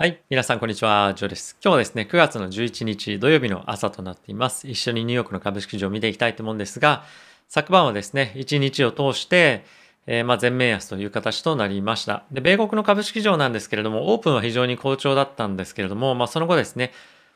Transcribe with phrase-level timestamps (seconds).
[0.00, 0.22] はい。
[0.30, 1.12] 皆さん、こんにちは。
[1.14, 1.58] ジョーです。
[1.62, 4.66] 今日はですね、9月の11日土曜日の朝となっています。
[4.66, 7.04] 一緒にニューヨークの株式市場を見ていきたいと思うんですが、
[7.48, 9.62] 昨晩はですね、1日を通して、
[10.06, 12.24] えー、ま全面安という形となりました。
[12.32, 16.92] で、米国の株式市場なんですけれども、オープンは非常に好調だったんですけれども、まあその後ですね、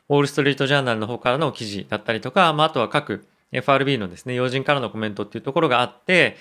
[0.09, 6.35] ウォールストリートジャーナルの方からの記事だったりとか、まああとは各 FRB のですね、要人からのコメントっていうところがあって、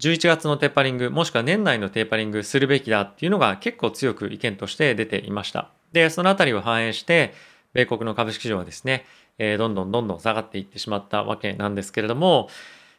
[0.00, 5.70] 11月のテーパリング、もしくは年内のテーパリングするべきだっていうのが結構強く意見として出ていました。
[5.92, 7.34] で、そのあたりを反映して、
[7.72, 9.06] 米国の株式市場はですね、
[9.38, 12.48] えー、どんどんどんどん下がっていってしまったわけなんですけれども、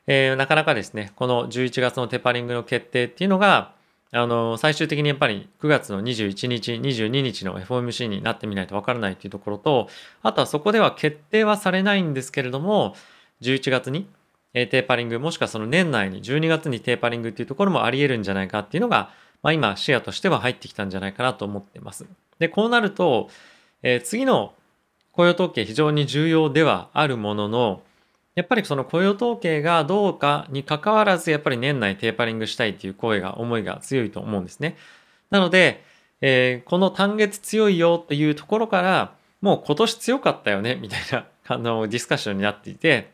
[0.08, 3.74] えー、なかなかですね、この11月のテーパリングの決定っていうのが、
[4.12, 9.88] あの、最終的にやっぱり9月の21日、22日の FOMC になってみないとわからないっていうところと、
[10.24, 12.96] あとはそこでは決定はされないんですけれども、
[13.42, 14.10] 11月に
[14.54, 19.12] えテーパリング、もしくはその年内に12月にテーパリングっていうところもあり得るんじゃないかっていうのが、
[19.44, 22.06] まあ、今視野としては入ってきたんじゃないかなと思ってます。
[22.40, 23.30] で、こうなると、
[23.84, 24.54] えー、次の
[25.12, 27.82] 雇用統計非常に重要ではあるものの、
[28.36, 34.78] やっぱりその雇用統計がどうかに関わらず、やっぱり年内テーパリングしたいっていう声が、思いが強いと思うんですね。
[35.30, 35.84] なので、
[36.22, 43.12] えー、この単月強いよっていうところから、もう今年強かったよね、みたいな、あの、ディスカッションになっていて、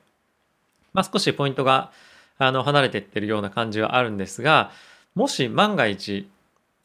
[0.96, 1.92] まあ、少しポイントが
[2.38, 4.72] あの離れていってるような感じはあるんですが
[5.14, 6.28] もし万が一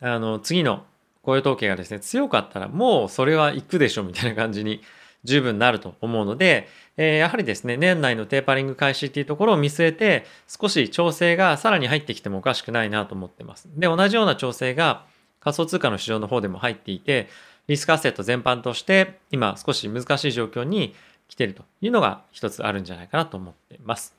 [0.01, 0.85] あの次の
[1.23, 4.83] 雇用統計がですね強かったらもうそれは行くでしょみたいな感じに
[5.25, 13.69] 十分なると思うので、えー、やはりですね年内のテーパリング開始っていうところを見据えて少し調整がさらに入ってきてもおかしくないなと思ってます。
[13.77, 15.05] で同じような調整が
[15.41, 17.29] 仮想通貨の市場の方でも入っていて
[17.67, 20.95] リスクアセット全般として今少し難しい状況に
[21.31, 24.17] 来てるというのが一つあるんじゃないかなと思っています。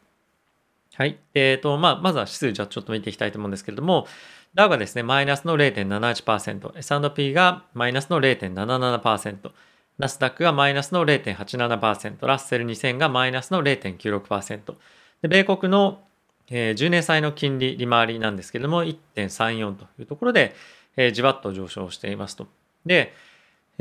[0.96, 1.20] はい。
[1.34, 4.08] えっ、ー、と、まあ、まずは指数じゃちょっと見ていきたいと思うんですけれども、
[4.54, 9.52] ダウがですね、マイナスの0.78%、S&P がマイナスの0.77%、
[9.98, 14.76] ナスダックがマイナスの0.87%、ラッセル2000がマイナスの0.96%、
[15.22, 16.02] で米国の、
[16.50, 20.56] えー、10年債の金利利回りなんですけれども、1.34というところで、
[20.96, 22.48] えー、じわっと上昇していますと。
[22.86, 23.14] で、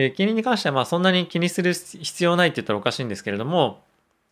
[0.01, 3.83] えー、金利に関してはまあそんなに気にする必要ないって言ったらおかしいんですけれども、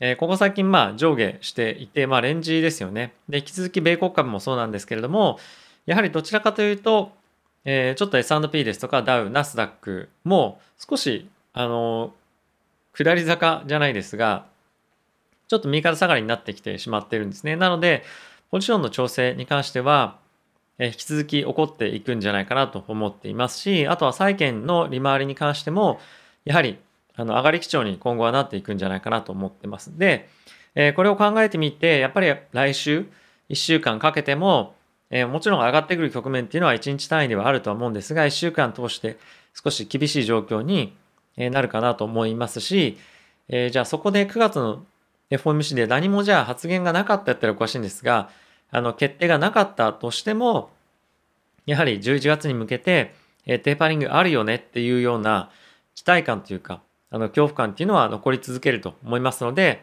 [0.00, 3.12] え、ここ最近まあ上下していて、まあレンジですよね。
[3.28, 5.38] で、引き続き米国株もそうなんですけれども、
[5.84, 7.12] やはりどちらかというと、
[7.66, 12.14] え、ちょっと S&P ですとかダウ、ナスダックも少し、あの、
[12.94, 14.46] 下り坂じゃないですが、
[15.48, 17.56] ちょっと右肩下がりになってきてしまってるんですね。
[17.56, 18.04] なので、
[18.50, 20.16] ポジションの調整に関しては、
[20.78, 26.00] 引き続き起こっていくんじゃないかなと思っていますし、あとは債券の利回りに関しても、
[26.44, 26.78] やはり
[27.16, 29.98] あの上がり基調に今後はなっていくんじゃないかなと思ってます。
[29.98, 30.28] で、
[30.94, 33.06] これを考えてみて、やっぱり来週
[33.50, 34.74] 1週間かけても、
[35.10, 39.16] もちろん上がってくる局面っていうのは1日単位ではあるとは思うんですが、1週間通して
[39.54, 40.92] 少し厳しい状況に
[41.36, 42.98] なるかなと思いますし、
[43.48, 44.84] じゃあそこで9月の
[45.30, 48.30] FOMC で何もじゃあ発言がなかったやったらおかしいんですが、
[48.70, 50.70] あの、決定がなかったとしても、
[51.66, 53.14] やはり11月に向けて、
[53.46, 55.50] えテーパリングあるよねっていうような
[55.94, 59.82] 期待感というか、あの、恐怖感っていうのは残り続けると思いますので、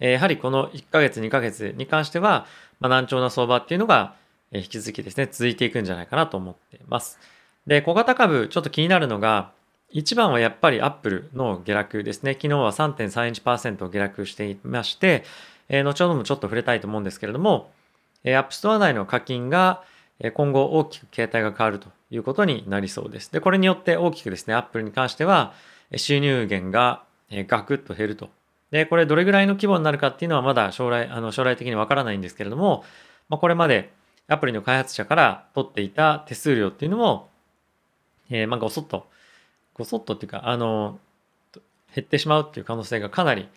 [0.00, 2.46] えやはりこの1ヶ月、2ヶ月に関しては、
[2.80, 4.14] まあ、難聴な相場っていうのが、
[4.50, 7.18] え引き続きですね、続いていくんじゃないかなと思っています。
[7.66, 9.52] で、小型株、ちょっと気になるのが、
[9.90, 12.32] 一番はやっぱりアップルの下落ですね。
[12.32, 15.22] 昨日は3.31%下落していまして、
[15.68, 17.70] えー、後ほどもちょっと触れたいと思うんですけれども、
[18.24, 19.82] えー、App Store 内の課金が
[20.34, 23.32] 今後大きく形態が変わるということになりそうです。
[23.32, 25.52] で、これによって大きくですね、Apple に関しては
[25.96, 28.30] 収入源がガクッと減ると。
[28.70, 32.84] で、これどれぐらいの規模になるかっていうのはまだ将来、あの将来的にわからないんですけれども、
[33.28, 33.92] まあ、これまで
[34.28, 37.28] アプリの開発者から取っていた手数料っていうのも、
[38.30, 39.06] えー、まあごそっと、
[39.74, 40.98] ごそっとっていうか、あの、
[41.94, 43.48] 減ってしまうっていう可能性がかなり、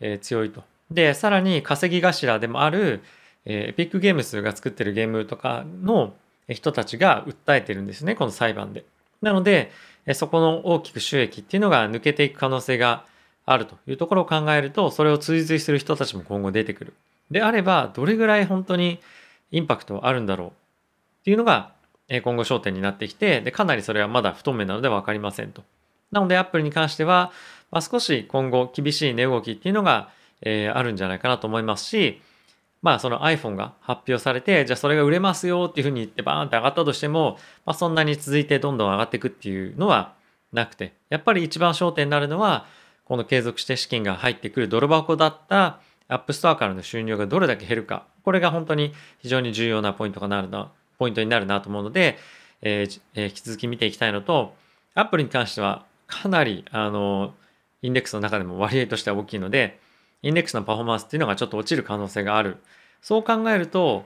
[0.00, 0.64] えー、強いと。
[0.90, 3.02] で、さらに稼ぎ頭でもある、
[3.46, 6.14] えー、エピックゲームスが作ってるゲームとかの
[6.48, 8.84] 人たちが訴えてるんですね、この裁判で。
[9.22, 9.72] なので、
[10.14, 13.04] そこの大きく収益っていうのが抜けていく可能性が
[13.44, 16.94] あるというところを考えると、それを追随する人たちも今後出てくる。
[17.30, 19.00] であれば、どれぐらい本当に
[19.50, 20.52] インパクトあるんだろうっ
[21.24, 21.72] ていうのが
[22.08, 25.64] 今後焦点になってきて、でかなりそれはまだ不透明なので分かりませんと。
[26.12, 27.32] なので、アップルに関しては、
[27.72, 30.10] まあ、少し今後厳しい値動きっていうのが、
[30.42, 32.20] えー、あるんじゃないかなと思いますし、
[32.86, 40.14] まあその iPhone が発表されて、じゃあそれが売れますよっていうふうに言ってバーンって上がったとしても、まあそんなに続いてどんどん上がっていくっていうのは
[40.52, 42.64] なくて、やっぱり一番焦点になるのは、
[43.04, 48.06] この継続して資金が入ってくる泥箱だった App Store からの収入がどれだけ減るか。
[48.22, 52.18] これが本当に非常に重要なポイントがなるな、ポイントになるなと思うので、
[52.62, 54.54] えーえー、引き続き見ていきたいのと、
[54.94, 57.34] アップルに関してはかなり、あの、
[57.82, 59.80] インデックスの中でも割合としては大きいので、
[60.22, 62.58] インデックスのパフォーマンスっていうのがちょっと落ちる可能性がある。
[63.02, 64.04] そう考えると、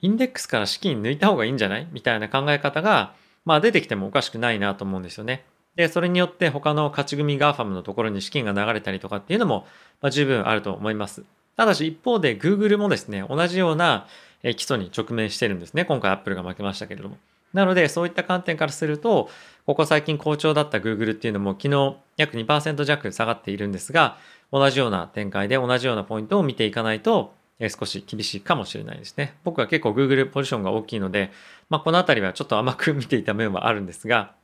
[0.00, 1.86] インデックスから資金抜いた方がいいんじゃない？
[1.92, 3.14] みたいな考え方が、
[3.44, 5.44] まあ出てきてもおかしくないなと思うんですよね。
[5.76, 9.66] で、それによって他の勝ち組 GAFAM のところに資金が流れたりとかっていうのも、
[10.00, 11.24] まあ、十分あると思います。
[11.56, 14.06] ただし一方で Google もですね、同じような
[14.42, 15.84] 基礎に直面してるんですね。
[15.84, 17.16] 今回 Apple が負けましたけれども。
[17.52, 19.28] なので、そういった観点からすると、
[19.66, 24.16] ここ最近好調だった Google っていうのも昨日約2%弱下がっているんですが、
[24.50, 27.34] 同じような展開で同じようなポイントを見ていかないと、
[27.78, 29.34] 少し厳しいかもしれないですね。
[29.44, 31.30] 僕は結構 Google ポジションが大きいので、
[31.70, 34.34] まあ、このあたりはちょっと甘く見ていた面はあるんですが、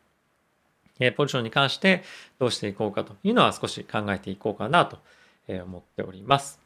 [1.17, 2.05] ポジションに関して
[2.39, 4.99] どうしていこうかというのは少し考えていこうかなと
[5.49, 6.61] 思っております。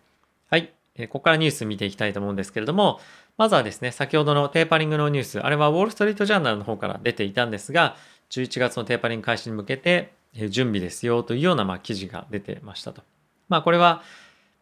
[0.50, 0.73] はい。
[1.09, 3.00] ここからニュース見ていきたいと思うんですけれども、
[3.38, 7.96] まずはですね、先ほどのテーパリングのニュース、あれはウォール・ストリート・ジャーナルの方から出ていたんですが、
[8.31, 10.12] 11月のテーパリング開始に向けて
[10.49, 13.02] 準備ですよというようなま記事が出てましたと。
[13.49, 14.02] まあこれは、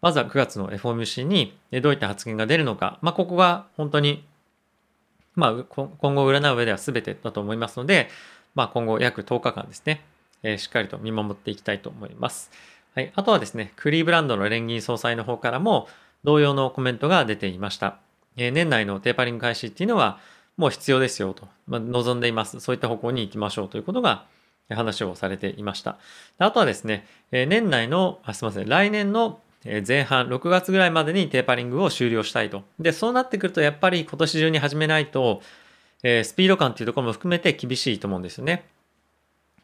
[0.01, 4.25] まずは9月の FOMC にどういった発言が出るのか、まあここが本当に、
[5.35, 8.09] まあ今後占う上では全てだと思いますので、
[8.55, 10.03] まあ今後約10日間ですね、
[10.43, 12.51] えしっかりと見守っていきたいと思います。
[12.95, 13.13] はい。
[13.15, 15.89] あとはですね、クリーブランドの連銀総裁の方からも
[16.25, 17.99] 同様のコメントが出ていました。
[18.37, 20.19] え年内のテーパリング開始っていうのは
[20.57, 22.61] もう必要ですよと、まあ、望んでいます。
[22.61, 24.27] そういった方向に行きましょうということが
[24.69, 25.99] 話をされていました。
[26.39, 29.41] あとはですね、年内の、あすみません、来年の
[29.87, 32.63] 前半、6月ぐらいまでにテーパリングを終了したいと。
[32.79, 35.43] で、そうなってくると、やっぱり今年中に始めないと、
[36.03, 38.65] えスピード感っていうところも含めて厳しいと思うんですよね。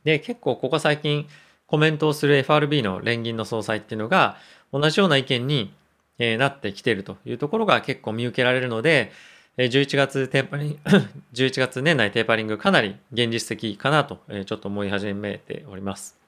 [0.05, 1.27] で、結構ここ最近
[1.67, 4.37] コメントをする FRB の連銀の総裁っていうのが、
[4.73, 5.73] 同じような意見に
[6.19, 9.13] えなってきているというところが結構見受けられるので、
[9.59, 10.79] 11月テーパリング、
[11.33, 16.19] 11月年内テーパリングかなり現実的かなと、ちょっと思い始めております。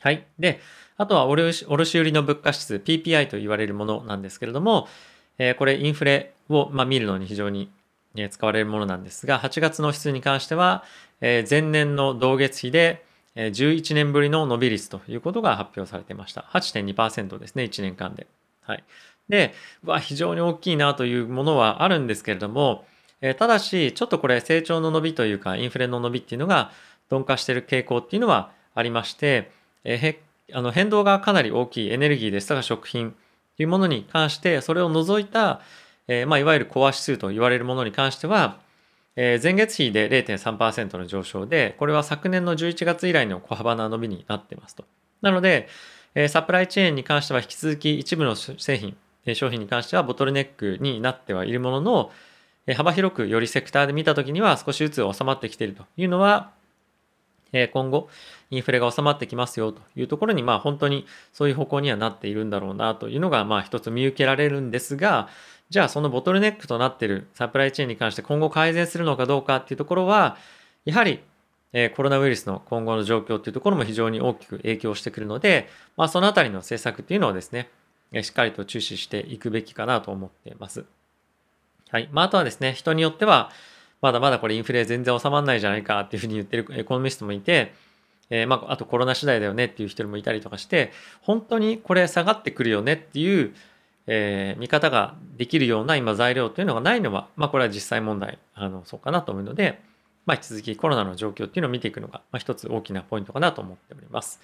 [0.00, 0.26] はい。
[0.38, 0.60] で、
[0.96, 4.88] あとは卸売の物価指数 PPI と言われるものなんですけれども、
[5.38, 7.70] えこれインフレを、ま見るのに非常に
[8.30, 10.84] 使われるものなんですが、8月の指数に関しては、
[11.20, 13.04] え前年の同月比で
[13.36, 16.42] 11年ぶりの伸び率ということが発表されていました。
[16.52, 18.26] 8.2%ですね、1年間で。
[18.62, 18.84] はい。
[19.28, 19.54] で、
[19.84, 22.84] わ、非常に大きいなというものはあるんですけれども、
[23.20, 26.72] えただし、ちょっとこれ成長の伸びというか、インフレの伸びっていうのが
[27.10, 29.50] 鈍化している傾向っていうのはありまして、
[29.84, 30.20] え
[30.52, 33.14] あの変動がかなり大きいエネルギーですとか食品
[33.56, 35.60] というものに関して、それを除いた、
[36.08, 38.58] えまあ、いわゆるコア指数と言われるものに関しては、
[39.14, 44.84] え前月比で0.3%の上昇で、これは昨年の11月以来の小幅な伸びになってますと。
[45.20, 45.68] なので、
[46.28, 48.96] サプライチェーンに関しては引き続き一部の製品、
[49.34, 52.10] 商品に関してはボトルネックになってはいるものの、
[52.76, 56.50] 幅広くよりセクターで見たときには少しずつ収まってきているというのは、
[57.72, 58.08] 今後
[58.50, 65.28] インフレが収まってきますよというところに、まあ本当にそういう方向にはなっているんだろうなというのが、まあ一つ見受けられるんですが、
[65.70, 70.36] じゃあそのボトルネックとなっているサプライチェーンに関して今後改善するのかどうかっていうところは、
[70.84, 71.20] やはり
[71.94, 77.70] コロナウイルスの今後の状況っていうところも非常に大きく影響してくるので、まあそのあたりの政策っていうのをですね、
[78.22, 80.84] しっかりと注視していくべきかなと思っています。
[81.90, 82.08] はい。
[82.12, 83.50] まあ、あとはですね、人によっては、
[84.02, 87.72] まだまだこれインフレ全然収まらないじゃないかっていうふうに言ってるエコノミストもいて、
[88.30, 93.54] えー、まあ、あとコロナ次第だよねっていう人もいたりとかして、本当にこれ下がってくるよねっていう、
[94.06, 99.80] えー、見方ができるような今材料というのがないのは、まあ、これは実際問題、あの、そうかなと思うので、
[100.26, 104.40] まあ、引き続きコロナの状況っていうのを見ていくのが、まあ、一つ大きなポイントかなと思っております。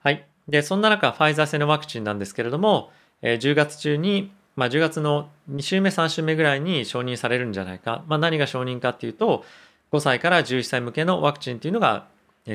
[0.00, 0.26] はい。
[0.48, 2.90] で、そんな中、ファイザー製のワクチンなんですけれども、
[3.22, 8.04] え10月中に、まあ、10月の2週目、3週目ぐらいに承認されるんじゃないか。
[8.08, 9.44] まあ、何が承認かっていうと、
[9.92, 12.06] 5歳から11歳向けのワクチンっていうのが、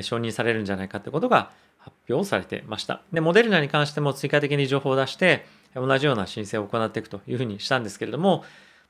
[0.01, 3.01] 承認されるんじゃないかってことが発表されてました。
[3.13, 8.43] で、モデルナに関しても追加的に情報を出して、同じような申請を行っていくというふうにしたんですけれども、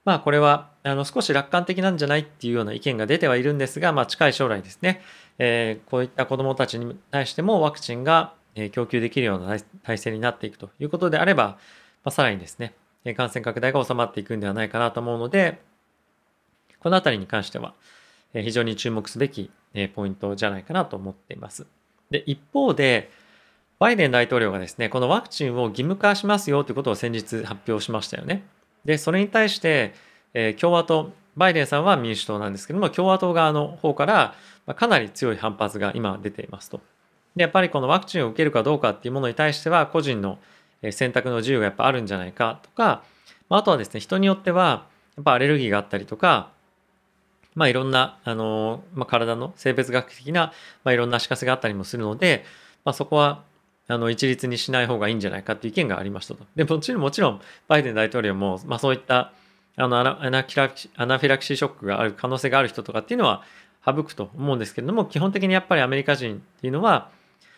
[0.07, 5.01] まあこれはあの少し楽観的なんじゃないっていうような意見が出てはいるんですが、まあ近い将来ですね、
[5.37, 8.33] えー、こういった子どもたちに対してもワクチンが
[8.71, 11.57] 供給できるような体制になっていくということであれば、ま
[12.05, 12.73] あ、さらにですね、
[13.17, 15.59] 感染拡大が収まっていくんではないかなと思うので、
[16.79, 17.73] このあたりに関しては
[18.31, 19.51] 非常に注目すべき
[19.93, 21.67] ポイントじゃないかなと思っています。
[22.11, 23.11] で、一方で、
[23.77, 28.45] バイデン大統領がですね、このワクチンを義務化しますよということを先日発表しましたよね。
[28.87, 29.93] で、それに対して、
[30.33, 34.33] え共和党、バイデンさんは民主党なんですけども、共和党側の方から、
[34.75, 36.79] かなり強い反発が今出ていますと。
[37.35, 40.39] で、やっぱりこのワクチンを受けるかどうかっていうものに対しては、個人の
[40.91, 43.03] 選択の自由がやっぱあるんじゃないかとか、
[43.49, 46.49] あとはですね、人によっては、やっぱアレルギーがあったりとか、
[47.55, 50.53] まあいろんな、あの、まあ、体の性別学的な、
[50.85, 52.45] まあ、いろんな足かせがあったりもするので、
[52.85, 53.43] まあ、そこは
[53.87, 56.45] あの一律にしない方がいいんじゃないかっていう意見がありましたと。
[56.55, 59.31] でもちろんもちろんバイデン大統領も、まあ、そういった
[59.77, 63.43] あのアナアナフィラキシーショックがある可能性がある人とかっていうのは
[63.85, 67.09] 省くと思うんですけれども基本的にやっぱりアメリカ人っていうのは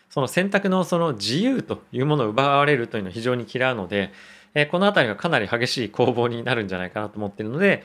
[0.10, 4.12] その選択のその自由というものを奪われるというのを非常に嫌うので、
[4.56, 7.84] えこの辺りはかなり激しい攻防になるんじゃないかなと思っているので、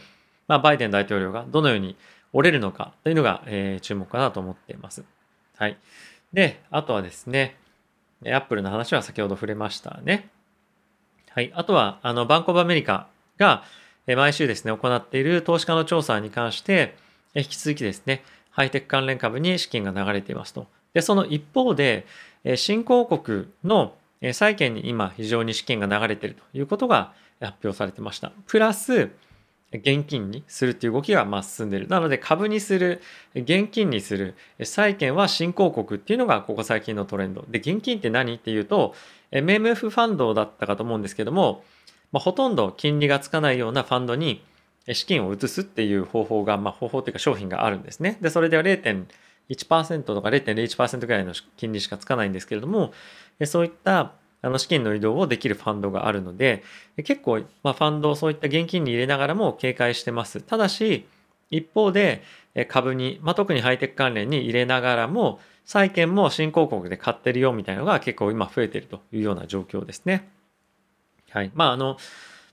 [0.48, 1.96] まあ、バイデン大統領がどのように
[2.32, 5.04] 折れるのかというのが、えー、注目かなと思っています。
[5.56, 5.76] はい。
[6.32, 7.56] で、あとはですね、
[8.26, 10.28] アップルの話は先ほど触れましたね。
[11.31, 11.52] はい。
[11.54, 13.64] あとは、あの、バンコブアメリカが
[14.07, 16.97] 毎週ですね、行っている投資家の調査に関して、
[17.35, 20.66] 引き続きですね、ハイテク関連株に資金が流れていますと。
[20.93, 22.07] で、その一方で、
[22.57, 23.97] 新興国の
[24.33, 28.31] 債券に今非常に資金が流れているということが発表されてました。
[28.47, 29.11] プラス、
[29.78, 31.88] 現金にするっていう動きがま進んでいる。
[31.88, 33.00] なので株にする、
[33.35, 37.45] 現金にする、債券は新興国っていうのがここ最近のトレンド。
[37.49, 38.95] で、現金って何っていうと、
[39.33, 41.64] MMF ファンドだったかと思うんですけども、
[42.12, 44.45] まあ、ほとんど金利がつかないようなファンドに
[44.93, 48.19] 資金を移すっていう方法が、まあ、方法というか商品があるんですね。
[48.21, 52.93] で、それでは0.1%とか0.01%ぐらいの金利しかつかないんですけれども、
[53.45, 54.12] そういった
[54.44, 56.62] あの資金の移動をできるファンドがあるので、
[57.04, 60.42] 結構、まあ、ファンドをそういった現金に入れながらも警戒してます。
[60.42, 61.06] ただし、
[61.50, 62.22] 一方で
[62.68, 70.28] 株に、まあ、特にハイテク関連に入れながらも、債券も新興国で買ってるよみたいなのが結構今増えてるというような状況ですね。
[71.30, 71.50] はい。
[71.54, 71.96] まあ、あの、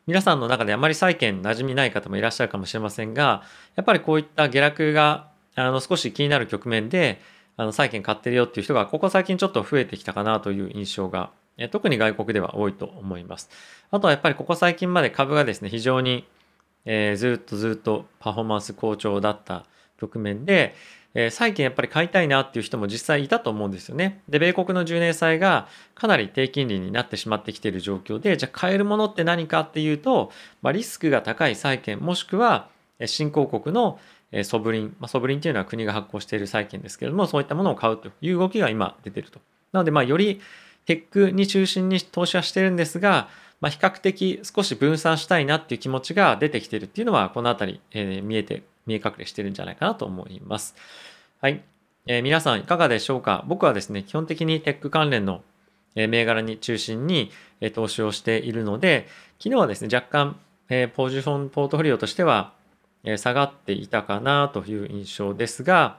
[0.08, 3.44] 皆さんの中であまり債券馴染みない方もいらっしゃるかもしれませんが、
[3.76, 7.20] やっぱりこういった下落があの少し気になる局面で、
[7.58, 11.32] あの債券買ってるよっていう人がここ最近ちょっと増えてきたかなという印象が
[11.70, 13.50] 特に外国では多いと思います。
[13.92, 16.26] あとはやっぱりここ最近まで株がですね、非常に、
[16.86, 19.66] えー、ずっとずっとパフォーマンス好調だった
[20.00, 20.76] 局面で、
[21.14, 24.22] えー、債券やっぱり買いたいなっていう人も実際いたと思うんですよね。
[24.30, 32.70] で、米国の10年債がかなり低金利になってしまってきている状況で、じゃあ買えるものって何かっていうと、まあ、リスクが高い債券もしくは
[33.06, 34.00] 新興国の
[34.44, 39.40] ソブリン、まあ、ソブリンっていうのは国が発行している債券ですけれども、そういったものを買うという動きが今出てると。
[39.74, 40.42] なので、まあ、より
[40.86, 50.76] テックに中心に投資はしてるんですが、まあ、比較的少し分散したいなっていう気持ちが出てきてるっていうのは、このあたり、えー、見えて、見え隠れしてるんじゃないかなと思います。
[51.40, 51.62] はい。
[52.08, 53.44] えー、皆さんいかがでしょうか？
[53.48, 55.44] 僕はですね、基本的にテック関連の
[55.94, 57.32] 銘柄に中心に
[57.76, 59.08] 投資をしているので、
[59.38, 62.54] 昨日はですね、若干、えポジションポートフォリオとしては
[63.04, 65.98] え下がっていたかなという印象ですが、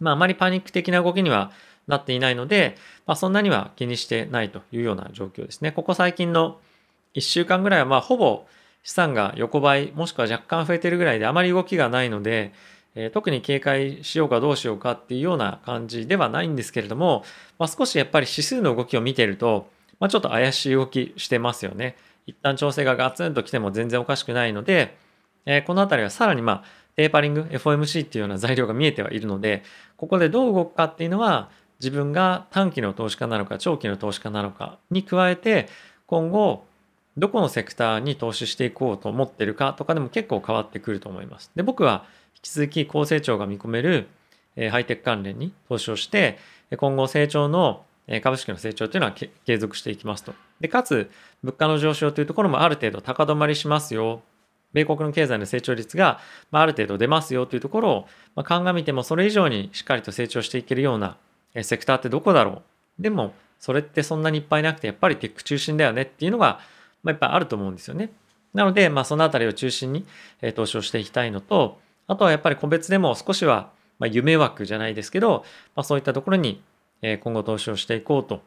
[0.00, 1.52] まあ、あまりパニック的な動きには
[1.86, 2.76] なっていないので、
[3.06, 5.72] まあ、そんなには気にしてないというような状況ですね。
[5.72, 6.58] ここ最近の
[7.14, 8.46] 1週間ぐらいは、まあ、ほぼ
[8.82, 12.52] 資産が横ばい、もしくは若干増えてるぐらいであまり動きがないので、
[12.94, 17.24] えー、特に警戒しようかどうしようかっていうような感じではないんですけれども、
[17.58, 19.68] まあ、少しやっぱり指数の動きを見てると、
[20.00, 21.96] まあ、ちょっと怪しい動きしてますよね。
[22.26, 24.96] 一旦調整がガツンと来ても全然おかしくないので、
[25.46, 26.64] えー、このあたりはさらにまあ、
[26.96, 29.62] テーパリング、FOMC っていうような材料が見えてはいるので、
[29.96, 31.50] ここでどう動くかっていうのは、
[31.84, 35.68] 自分が短期の投資家なのか長期の投資家なのかに加えて
[36.06, 36.64] 今後
[37.18, 41.50] どこのセクターに投資していこうと思ってるかとかでも結構変わってくると思います。
[41.54, 44.08] で僕は引き続き高成長が見込める
[44.70, 46.38] ハイテク関連に投資をして
[46.78, 47.84] 今後成長の
[48.22, 50.32] 株式の成長というのは継続していきますと。
[50.60, 51.10] でかつ
[51.42, 54.22] 物価の上昇というところもある程度高止まりしますよ。
[54.72, 56.18] 米国の経済の成長率が
[56.50, 61.16] ある程度出ますよというところを、鑑みてもそれ以上にしっかりと成長していけるような
[61.62, 62.62] セクターってどこだろ
[62.98, 63.02] う？
[63.02, 66.60] でも、それってそんなにいっぱいなくて、やっぱりテック中心だよねっていうのが、
[67.02, 68.10] まあ、やっぱりあると思うんですよね。
[68.52, 70.06] なので、まあ、そのあたりを中心に
[70.42, 75.44] え投資をしていきたいのと、あとはやっぱり個別でも少しは、まあ、夢枠じゃないですけど、
[75.74, 76.62] まあ、そういったところに
[77.02, 78.42] え今後投資をしていこうと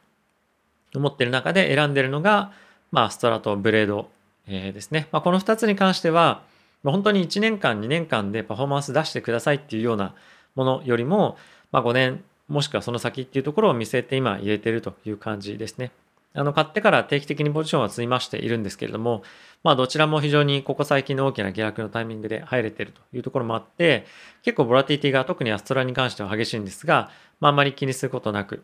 [0.95, 2.51] 思ってる中で選んでるのが、
[2.91, 4.09] まあ、ストラとブレード、
[4.47, 5.07] えー、ですね。
[5.11, 6.41] まあ、この2つに関しては、
[6.83, 10.15] 本当に1年間、2年間でパフォーマンス出してくださいっていうような
[10.55, 11.37] ものよりも、
[11.71, 15.91] まあ、5年、もしくはその先っていうところを見据えて今入れてるという感じですね。
[16.33, 19.23] あの買ってから定期的にポジションは積み増しているんですけれども、
[19.63, 24.05] まあどちらも非常にここ最近の大きな下落のタイミングで入れているというところもあって、
[24.43, 28.63] 結構ボラティティが特にアストラに関しては激しいんですが、まああまり気にすることなく、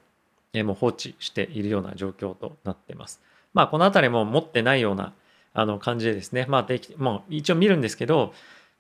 [0.54, 3.22] えもう放置しているような状況となっています。
[3.54, 5.14] まあこのあたりも持ってないような
[5.54, 8.34] あの感じでですね、まあ定期、もう一応見るんですけど、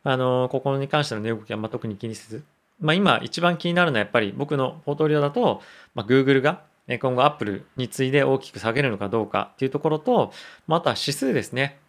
[0.03, 2.43] あの、ここに関しての値動きはま特に気にせず、
[2.79, 5.61] まあ、今一番気になるのはやっぱり僕のポートフォリオだと、
[5.95, 10.33] まあ、Google が今後 Apple に次いで大きく下げるのかどうかっていうところと、
[10.67, 11.79] まあ、あとは指数ですね。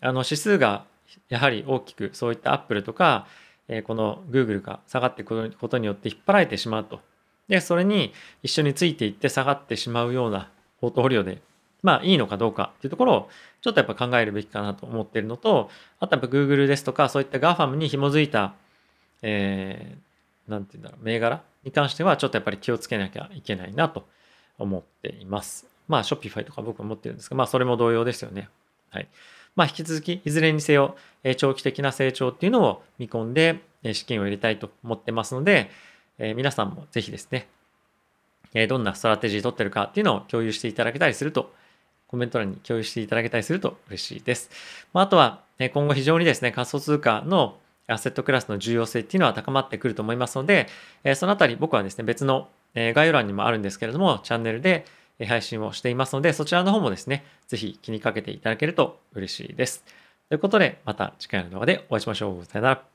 [0.00, 0.84] あの指数が
[1.28, 3.26] やはり大きくそういった Apple とか
[3.70, 7.00] えこの Google が下がっていくことによって引っ張られてしまうと。
[7.48, 11.40] で、それに一緒についていって下がってしまうようなポートフォリオで、
[11.82, 13.28] まあいいのかどうかっていうところを
[13.62, 15.70] ちょっとやっぱ考えるべきかなと思っているのと、
[16.00, 18.54] あとやっぱ Google ですとかそういった GAFAM に紐づいた、
[19.22, 19.98] えー、
[20.50, 24.06] なんて言うんだろう、銘柄に関してはちょっとやっぱり気をつけなきゃいけないなと
[24.58, 25.66] 思っています。
[25.88, 28.48] まあ Shopify とか僕は持ってるんですが、まあそれも同様ですよね。
[28.90, 29.08] はい。
[29.56, 30.96] まあ引き続きいずれにせよ、
[31.36, 33.60] 長期的な成長っていうのを見込んで
[33.92, 35.70] 資金を入れたいと思ってますので、
[36.18, 37.48] え皆さんもぜひですね、
[38.52, 41.52] えどんなストラテジー取ってるかっていうのを共有していただけたりすると、
[42.06, 44.50] コメント欄に共有していただけたりすると嬉しいです。
[44.92, 45.42] まあ、あとは、
[45.72, 47.58] 今後非常にですね、仮想通貨の
[47.90, 50.68] アセットクラスの重要性っていうのは高まってくると思いますので、
[51.14, 54.86] そのあたり僕はですね、別の概要欄にもあるんですけれども、チャンネルで
[55.26, 59.84] 配信をしていますので、そちらの方もですね、ぜひ気にかけていただけると嬉しいです。
[60.28, 62.44] ということで、また次回の動画でお会いしましょう。
[62.44, 62.90] さよなら。